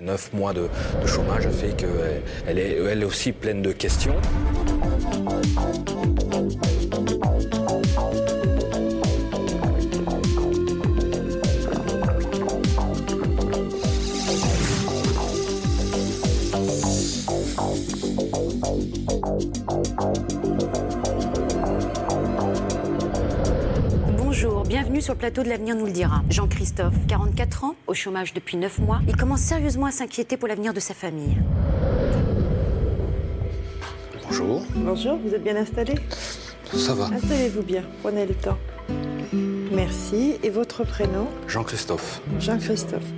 [0.00, 0.68] Neuf mois de,
[1.02, 4.14] de chômage fait qu'elle elle est aussi pleine de questions.
[24.40, 26.22] Bonjour, bienvenue sur le plateau de l'avenir nous le dira.
[26.30, 30.72] Jean-Christophe, 44 ans, au chômage depuis 9 mois, il commence sérieusement à s'inquiéter pour l'avenir
[30.72, 31.38] de sa famille.
[34.22, 34.62] Bonjour.
[34.76, 35.96] Bonjour, vous êtes bien installé?
[36.72, 38.56] Ça va Installez-vous bien, prenez le temps.
[39.72, 40.36] Merci.
[40.44, 41.26] Et votre prénom?
[41.48, 42.22] Jean-Christophe.
[42.38, 43.10] Jean-Christophe.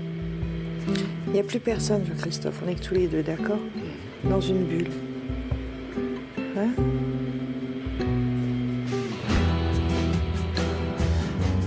[1.27, 2.63] Il n'y a plus personne, Jean-Christophe.
[2.65, 3.61] On est que tous les deux, d'accord?
[4.25, 4.91] Dans une bulle.
[6.57, 6.71] Hein?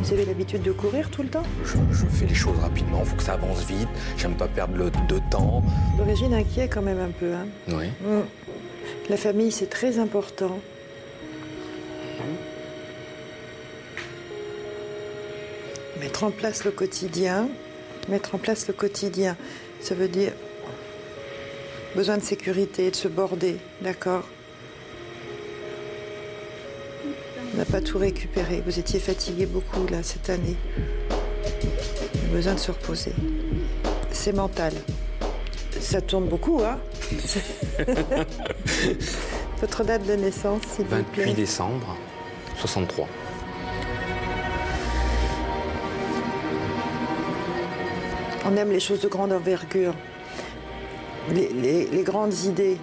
[0.04, 3.10] Vous avez l'habitude de courir tout le temps Je, je fais les choses rapidement, il
[3.10, 3.88] faut que ça avance vite.
[4.18, 5.64] J'aime pas perdre le, de temps.
[5.98, 7.32] D'origine inquiet quand même un peu.
[7.34, 7.88] Hein Oui.
[8.02, 8.24] Mm.
[9.10, 10.60] La famille, c'est très important.
[16.02, 17.48] Mettre en place le quotidien.
[18.10, 19.38] Mettre en place le quotidien,
[19.80, 20.34] ça veut dire
[21.96, 24.26] besoin de sécurité, de se border, d'accord?
[27.54, 28.62] On n'a pas tout récupéré.
[28.66, 30.56] Vous étiez fatigué beaucoup là cette année.
[32.32, 33.14] Besoin de se reposer.
[34.12, 34.74] C'est mental.
[35.80, 36.80] Ça tourne beaucoup, hein
[39.62, 41.26] Votre date de naissance, s'il vous plaît.
[41.26, 41.96] 28 décembre
[42.60, 43.08] 63.
[48.46, 49.94] On aime les choses de grande envergure,
[51.32, 52.78] les, les- les grandes idées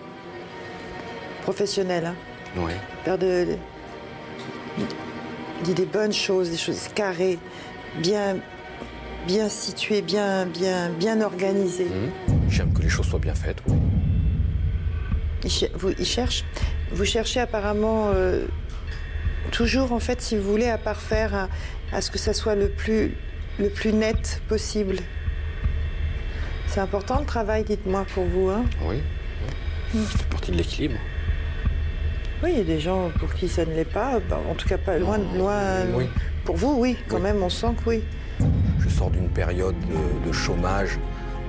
[1.42, 2.14] professionnelles, hein.
[2.56, 2.72] Oui.
[3.04, 3.46] faire de,
[5.66, 7.39] de- des bonnes choses, des choses carrées,
[7.98, 8.36] bien,
[9.27, 11.86] bien situées, bien, bien, bien organisées.
[11.89, 12.41] Mhm.
[12.48, 13.58] J'aime que les choses soient bien faites.
[13.69, 13.77] oui.
[15.44, 16.44] Il, vous- il cherche.
[16.92, 18.47] Vous cherchez apparemment euh,
[19.53, 21.49] toujours, en fait, si vous voulez, à parfaire, à,
[21.97, 23.15] à ce que ça soit le plus,
[23.59, 24.97] le plus net possible.
[26.66, 28.49] C'est important le travail, dites-moi, pour vous.
[28.49, 28.97] Hein Oui.
[29.94, 30.00] oui.
[30.12, 30.97] Ça fait partie de l'équilibre.
[32.42, 34.18] Oui, il y a des gens pour qui ça ne l'est pas.
[34.28, 35.84] Bah, en tout cas, pas loin, loin.
[35.94, 36.06] oui.
[36.44, 37.22] Pour vous, oui, quand Oui.
[37.22, 38.02] même, on sent que oui.
[38.80, 40.98] Je sors d'une période de, de chômage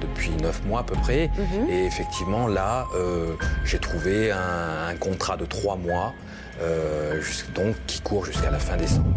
[0.01, 1.29] depuis neuf mois à peu près.
[1.69, 6.13] Et effectivement, là, euh, j'ai trouvé un, un contrat de trois mois,
[6.61, 7.21] euh,
[7.55, 9.07] donc qui court jusqu'à la fin décembre.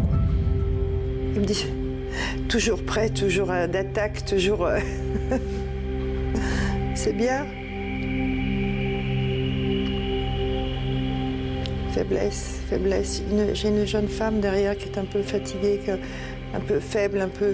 [1.33, 1.65] Il me dit
[2.47, 4.69] toujours prêt, toujours euh, d'attaque, toujours.
[6.95, 7.45] C'est bien.
[11.95, 13.21] Faiblesse, faiblesse.
[13.53, 15.79] J'ai une jeune femme derrière qui est un peu fatiguée,
[16.53, 17.53] un peu faible, un peu.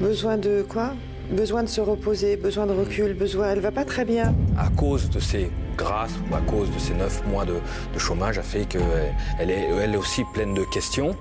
[0.00, 0.94] Besoin de quoi?
[1.30, 3.50] Besoin de se reposer, besoin de recul, besoin.
[3.50, 4.34] Elle va pas très bien.
[4.56, 7.56] À cause de ces grâces ou à cause de ces neuf mois de,
[7.92, 8.80] de chômage, a fait qu'elle
[9.38, 11.14] elle est elle aussi pleine de questions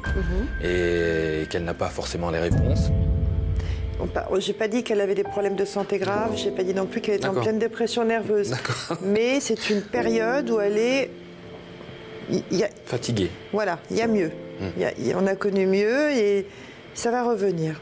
[0.63, 2.91] et qu'elle n'a pas forcément les réponses.
[4.37, 7.01] J'ai pas dit qu'elle avait des problèmes de santé graves, j'ai pas dit non plus
[7.01, 8.55] qu'elle était en pleine dépression nerveuse.
[9.03, 11.09] Mais c'est une période où elle est.
[12.29, 13.29] il y a- Fatiguée.
[13.53, 14.31] Voilà, il y a mieux.
[14.77, 16.45] Y a- a- on a connu mieux et
[16.93, 17.81] ça va revenir.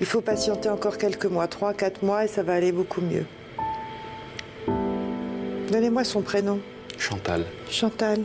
[0.00, 3.24] Il faut patienter encore quelques mois, trois, quatre mois, et ça va aller beaucoup mieux.
[5.70, 6.60] Donnez-moi son prénom.
[6.98, 7.44] Chantal.
[7.70, 8.20] Chantal.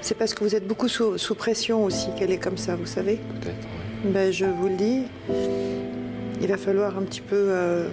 [0.00, 2.86] C'est parce que vous êtes beaucoup sous, sous pression aussi qu'elle est comme ça, vous
[2.86, 3.56] savez Peut-être.
[4.04, 4.10] oui.
[4.12, 5.02] ben, Je vous le dis,
[6.40, 7.88] il va falloir un petit peu euh,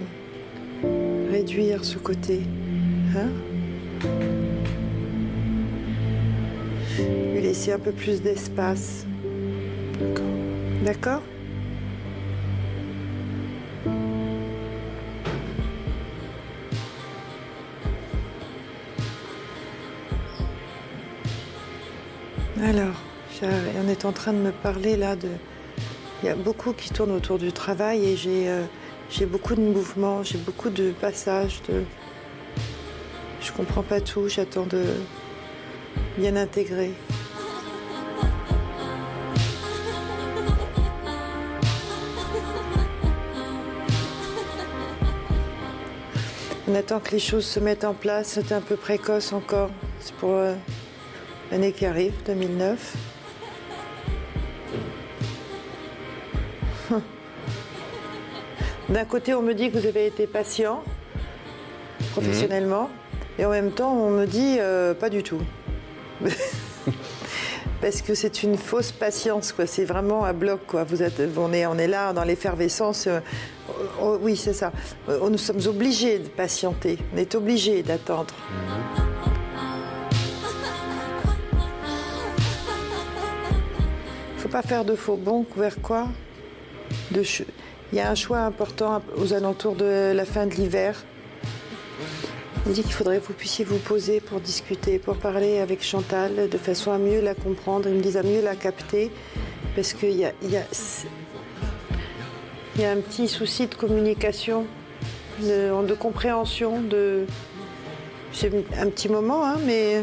[1.30, 2.42] réduire ce côté.
[3.16, 3.28] Hein
[7.32, 9.06] Lui laisser un peu plus d'espace.
[9.98, 10.24] D'accord.
[10.84, 11.22] D'accord
[22.62, 22.94] Alors,
[23.42, 25.28] on est en train de me parler là de...
[26.24, 28.62] Il y a beaucoup qui tournent autour du travail et j'ai euh,
[29.10, 31.82] j'ai beaucoup de mouvements, j'ai beaucoup de passages, de...
[33.42, 34.84] Je comprends pas tout, j'attends de
[36.16, 36.92] bien intégrer.
[46.66, 48.28] On attend que les choses se mettent en place.
[48.28, 49.68] C'était un peu précoce encore.
[50.00, 50.54] C'est pour euh,
[51.50, 53.13] l'année qui arrive, 2009.
[58.94, 60.84] D'un côté, on me dit que vous avez été patient
[62.12, 62.88] professionnellement,
[63.40, 65.40] et en même temps, on me dit euh, pas du tout.
[67.80, 69.66] parce que c'est une fausse patience, quoi.
[69.66, 70.84] C'est vraiment à bloc, quoi.
[70.84, 73.08] Vous êtes, on est, on est là dans l'effervescence.
[73.08, 73.18] euh,
[74.00, 74.70] oh, oui, c'est ça.
[75.08, 76.96] Euh, nous sommes obligés de patienter.
[77.12, 78.32] On est obligés d'attendre.
[84.36, 86.06] Faut pas faire de faux bons vers quoi?
[87.10, 87.24] De
[87.92, 91.04] Il y a un choix important aux alentours de la fin de l'hiver.
[92.66, 96.48] Il dit qu'il faudrait que vous puissiez vous poser pour discuter, pour parler avec Chantal
[96.48, 97.88] de façon à mieux la comprendre.
[97.88, 99.10] Il me dit à mieux la capter
[99.74, 100.30] parce qu'il y a,
[102.90, 104.64] un petit souci de communication,
[105.42, 106.80] de, de compréhension.
[106.80, 107.26] De...
[108.32, 110.02] C'est un petit moment, hein, mais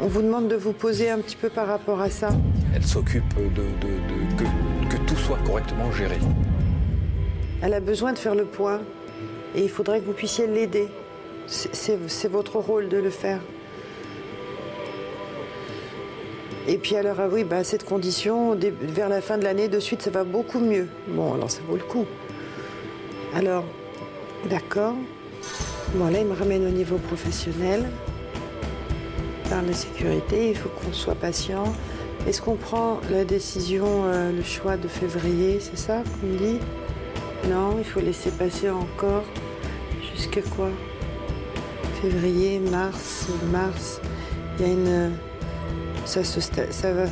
[0.00, 2.30] on vous demande de vous poser un petit peu par rapport à ça.
[2.74, 3.62] Elle s'occupe de,
[4.88, 6.18] que tout soit correctement géré.
[7.62, 8.80] Elle a besoin de faire le point
[9.54, 10.88] et il faudrait que vous puissiez l'aider.
[11.46, 13.40] C'est- votre rôle de le faire.
[16.68, 20.02] Et puis alors, ah oui, bah, cette condition, vers la fin de l'année, de suite,
[20.02, 20.88] ça va beaucoup mieux.
[21.08, 22.04] Bon, alors ça vaut le coup.
[23.34, 23.64] Alors,
[24.50, 24.94] d'accord.
[25.94, 27.84] Bon, là, il me ramène au niveau professionnel.
[29.48, 31.72] Parle de sécurité, il faut qu'on soit patient.
[32.26, 36.58] Est-ce qu'on prend la décision, euh, le choix de février, c'est ça qu'on dit?
[37.48, 39.24] Non, il faut laisser passer encore.
[40.14, 40.68] Jusque quoi?
[42.02, 44.00] Février, mars, mars.
[44.58, 45.12] Il y a une.
[46.04, 47.04] Ça, se ça, va...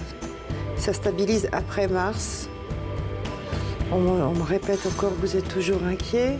[0.76, 2.48] ça stabilise après mars.
[3.92, 6.36] On, me- répète encore vous êtes toujours inquiet.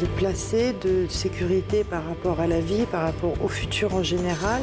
[0.00, 4.60] De placer, de sécurité par rapport à la vie, par rapport au futur en général.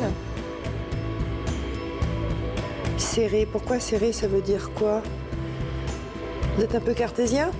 [2.98, 5.01] Serré, pourquoi serré Ça veut dire quoi?
[6.56, 7.52] Vous êtes un peu cartésien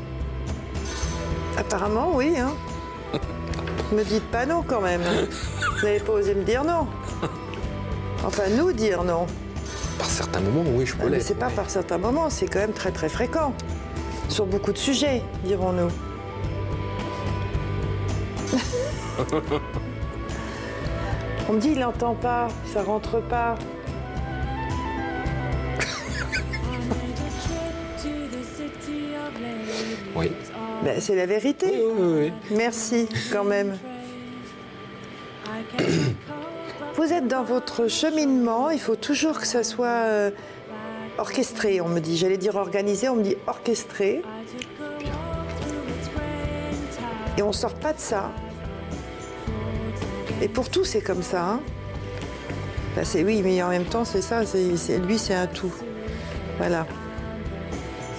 [1.58, 2.36] Apparemment, oui.
[2.38, 2.54] Hein
[3.92, 5.02] me dites pas non quand même.
[5.02, 6.88] Vous n'avez pas osé me dire non.
[8.26, 9.28] Enfin, nous dire non.
[9.98, 12.60] Par certains moments, oui, je peux Ah, Mais c'est pas par certains moments, c'est quand
[12.60, 13.54] même très très fréquent.
[14.30, 15.90] Sur beaucoup de sujets, dirons-nous.
[21.50, 23.56] On me dit il n'entend pas, ça rentre pas.
[30.16, 30.32] Oui.
[30.84, 31.68] Ben, c'est la vérité.
[31.72, 32.34] Oui, oui, oui.
[32.52, 33.78] Merci quand même.
[36.96, 40.32] Vous êtes dans votre cheminement, il faut toujours que ça soit euh,
[41.18, 42.18] orchestré, on me dit.
[42.18, 44.22] J'allais dire organisé, on me dit orchestré.
[47.38, 48.32] Et on sort pas de ça.
[50.42, 51.44] Et pour tout, c'est comme ça.
[51.44, 51.60] hein.
[52.96, 54.46] Ben, c'est oui, mais en même temps, c'est ça.
[54.46, 55.74] c'est- lui, c'est un tout.
[56.58, 56.86] Voilà.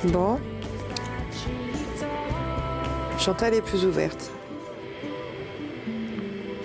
[0.04, 0.38] Bon.
[3.26, 4.30] Chantal est plus ouverte.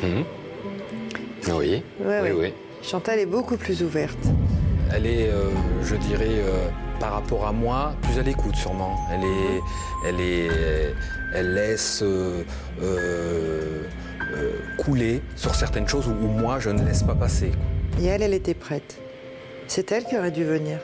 [0.04, 0.24] Oui,
[1.50, 2.32] Ouais, oui, ouais.
[2.34, 2.54] oui.
[2.84, 4.20] Chantal est beaucoup plus ouverte.
[4.94, 5.50] Elle est, euh,
[5.84, 6.68] je dirais, euh,
[7.00, 8.96] par rapport à moi, plus à l'écoute sûrement.
[9.12, 9.62] Elle est,
[10.08, 10.94] elle est,
[11.34, 12.44] elle laisse euh,
[12.84, 13.82] euh,
[14.36, 17.52] euh, couler sur certaines choses où, où moi je ne laisse pas passer.
[18.00, 19.00] Et elle, elle était prête.
[19.66, 20.78] C'est elle qui aurait dû venir.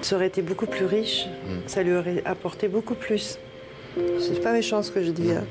[0.00, 1.26] Ça aurait été beaucoup plus riche.
[1.66, 3.38] Ça lui aurait apporté beaucoup plus.
[4.18, 5.32] C'est pas méchant ce que je dis.
[5.32, 5.44] hein.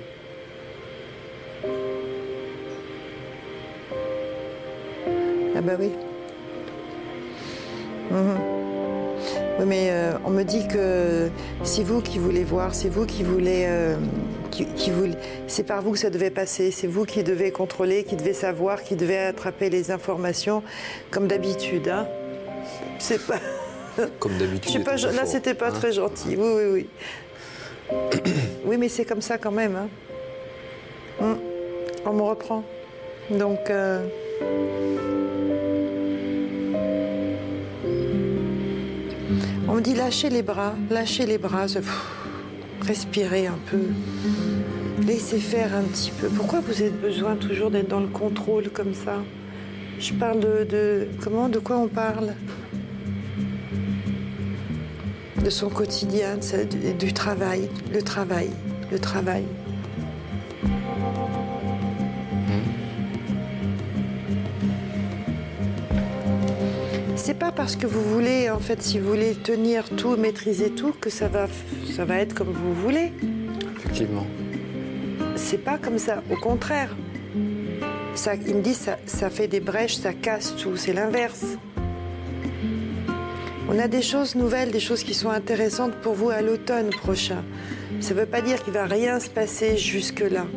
[5.56, 5.92] Ah bah oui.
[8.12, 8.38] Mhm.
[9.60, 11.30] Oui, mais euh, on me dit que
[11.64, 13.98] c'est vous qui voulez voir, c'est vous qui voulez, euh,
[14.52, 18.06] qui, qui voulez- c'est par vous que ça devait passer, c'est vous qui devez contrôler,
[18.06, 20.64] qui devez savoir, qui devez attraper les informations,
[21.12, 21.90] comme d'habitude.
[21.90, 22.08] Hein.
[23.00, 23.40] C'est pas,
[24.20, 24.86] Comme d'habitude.
[25.14, 25.72] là c'était pas hein.
[25.74, 26.38] très gentil.
[26.38, 26.88] Oui, oui, oui.
[28.66, 29.76] oui, mais c'est comme ça quand même.
[29.76, 29.88] hein.
[31.22, 31.38] Hum.
[32.06, 32.64] On me reprend.
[33.32, 33.70] Donc.
[33.70, 34.06] euh,
[39.68, 41.66] On me dit lâchez les bras, lâchez les bras,
[42.82, 43.80] respirez un peu,
[45.06, 46.28] laissez faire un petit peu.
[46.28, 49.18] Pourquoi vous avez besoin toujours d'être dans le contrôle comme ça?
[50.00, 52.34] Je parle de- comment, de quoi on parle?
[55.44, 58.50] De son quotidien, de du, du travail, le travail,
[58.92, 59.44] le travail.
[67.16, 70.94] C'est pas parce que vous voulez, en fait, si vous voulez tenir tout, maîtriser tout,
[71.00, 71.48] que ça va,
[71.96, 73.12] ça va être comme vous voulez.
[73.78, 74.26] Effectivement.
[75.36, 76.24] C'est pas comme ça.
[76.32, 76.96] Au contraire.
[78.16, 80.76] Ça, il me dit ça, ça fait des brèches, ça casse tout.
[80.76, 81.46] C'est l'inverse.
[83.72, 87.44] On a des choses nouvelles, des choses qui sont intéressantes pour vous à l'automne prochain.
[88.00, 90.48] Ça ne veut pas dire qu'il va rien se passer jusque-là.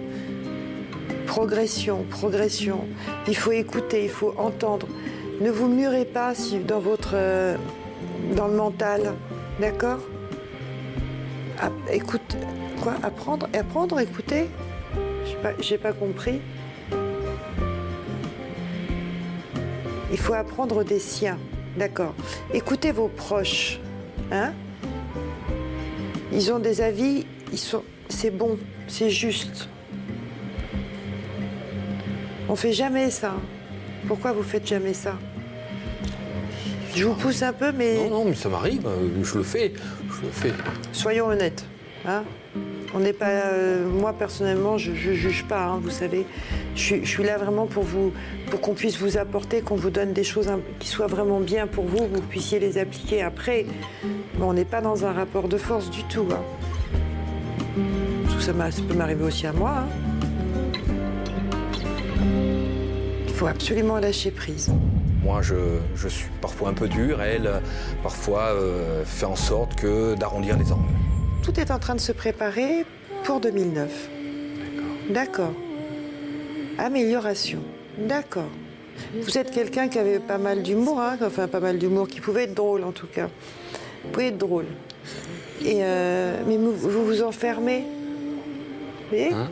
[1.26, 2.86] Progression, progression.
[3.28, 4.88] Il faut écouter, il faut entendre.
[5.42, 6.32] Ne vous murez pas
[6.66, 7.58] dans votre, euh,
[8.34, 9.12] dans le mental,
[9.60, 9.98] d'accord?
[11.90, 12.38] Écoute,
[12.82, 14.46] quoi Apprendre, apprendre, écouter?
[15.60, 16.40] J'ai pas, pas compris.
[20.10, 21.38] Il faut apprendre des siens,
[21.76, 22.14] d'accord
[22.52, 23.80] Écoutez vos proches,
[24.30, 24.52] hein
[26.32, 29.68] Ils ont des avis, ils sont, c'est bon, c'est juste.
[32.48, 33.34] On fait jamais ça.
[34.08, 35.16] Pourquoi vous faites jamais ça?
[36.94, 39.72] Je vous pousse un peu, mais Non, non, mais ça m'arrive, euh, je le fais,
[40.10, 40.52] je le fais.
[40.92, 41.64] soyons honnêtes.
[42.06, 42.24] Hein
[42.94, 43.28] on n'est pas.
[43.30, 45.64] euh, moi personnellement, je, ne juge pas.
[45.64, 46.26] hein, vous savez,
[46.74, 48.12] je, suis- je suis là vraiment pour vous,
[48.50, 51.84] pour qu'on puisse vous apporter, qu'on vous donne des choses qui soient vraiment bien pour
[51.84, 53.66] vous, que vous puissiez les appliquer après.
[54.40, 56.26] On n'est pas dans un rapport de force du tout.
[56.32, 56.42] hein.
[58.30, 59.74] Tout ça, ça peut m'arriver aussi à moi.
[59.78, 59.86] hein.
[63.26, 64.70] Il faut absolument lâcher prise.
[65.22, 65.54] Moi, je,
[65.94, 67.48] je suis parfois un peu dur, elle,
[68.02, 70.82] parfois, euh, fait en sorte que d'arrondir les angles.
[71.42, 72.84] Tout est en train de se préparer
[73.24, 74.08] pour 2009.
[75.10, 75.52] D'accord.
[76.78, 77.60] Amélioration.
[77.98, 78.48] D'accord.
[79.14, 82.44] Vous êtes quelqu'un qui avait pas mal d'humour, hein, enfin pas mal d'humour, qui pouvait
[82.44, 83.28] être drôle en tout cas.
[84.04, 84.66] Vous pouvez être drôle.
[85.64, 87.80] Et euh, mais vous vous, enfermez.
[87.80, 89.50] Vous voyez Hein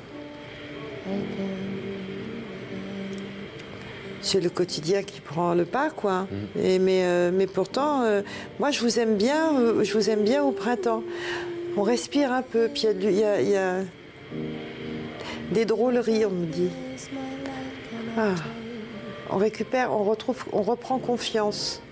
[4.23, 6.27] C'est le quotidien qui prend le pas, quoi.
[6.63, 8.21] Et, mais, euh, mais pourtant, euh,
[8.59, 9.59] moi, je vous aime bien.
[9.59, 11.03] euh, je vous aime bien au printemps.
[11.77, 13.77] On respire un peu, puis il y y a
[15.53, 16.71] des drôleries, on me dit.
[18.17, 18.35] Ah.
[19.33, 21.83] On récupère, on retrouve, on reprend confiance.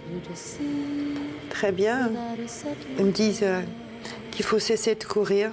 [1.51, 2.11] Très bien.
[2.99, 3.61] Ils me disent euh,
[4.33, 5.51] qu'il faut cesser de courir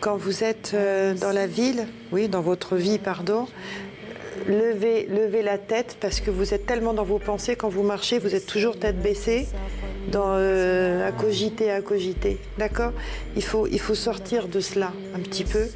[0.00, 3.46] quand vous êtes euh, dans la ville, oui, dans votre vie, pardon.
[4.46, 8.18] Levez, levez la tête parce que vous êtes tellement dans vos pensées quand vous marchez,
[8.18, 9.48] vous êtes toujours tête baissée,
[10.10, 12.38] dans, euh, à cogiter, à cogiter.
[12.58, 12.92] D'accord?
[13.36, 15.66] Il faut, il faut sortir de cela un petit peu.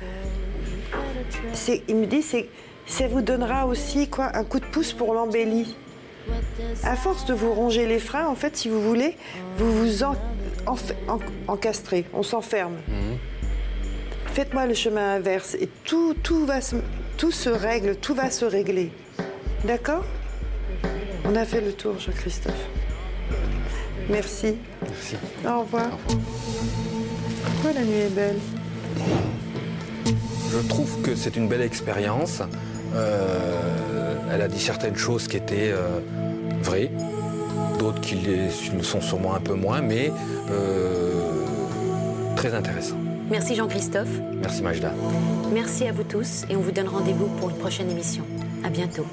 [1.89, 2.49] Il me dit c'est
[2.89, 5.77] ça vous donnera aussi quoi un coup de pouce pour l'embellie.
[6.83, 9.17] À force de vous ronger les freins, en fait, si vous voulez,
[9.57, 10.17] vous vous en,
[11.47, 12.77] encastrez, on s'enferme.
[14.27, 16.77] Faites-moi le chemin inverse et tout, tout, va se,
[17.17, 18.93] tout se règle, tout va se régler.
[19.65, 20.05] D'accord?
[21.25, 22.67] On a fait le tour, Jean-Christophe.
[24.09, 24.57] Merci.
[24.83, 25.17] Merci.
[25.47, 25.91] Au revoir.
[27.45, 28.39] Pourquoi la nuit est belle?
[30.51, 32.43] Je trouve que c'est une belle expérience.
[32.95, 36.01] Euh, elle a dit certaines choses qui étaient euh,
[36.63, 36.91] vraies,
[37.79, 40.13] d'autres qui le sont sûrement un peu moins, mais
[40.51, 41.23] euh,
[42.37, 42.97] très intéressant.
[43.31, 44.09] Merci Jean-Christophe.
[44.41, 44.93] Merci Majda.
[45.53, 48.25] Merci à vous tous et on vous donne rendez-vous pour une prochaine émission.
[48.65, 49.07] À bientôt.